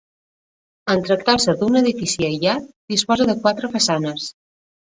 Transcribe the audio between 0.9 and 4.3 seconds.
En tractar-se d'un edifici aïllat, disposa de quatre façanes.